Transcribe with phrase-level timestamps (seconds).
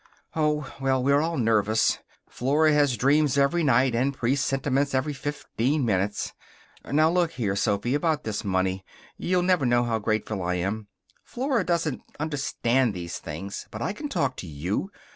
[0.35, 1.99] "Oh, well, we're all nervous.
[2.27, 6.33] Flora has dreams every night and presentiments every fifteen minutes.
[6.83, 7.93] Now, look here, Sophy.
[7.93, 8.83] About this money.
[9.15, 10.87] You'll never know how grateful I am.
[11.23, 14.89] Flora doesn't understand these things, but I can talk to you.